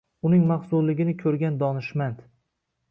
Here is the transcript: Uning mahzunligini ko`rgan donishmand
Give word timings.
Uning 0.29 0.45
mahzunligini 0.51 1.15
ko`rgan 1.21 1.61
donishmand 1.63 2.29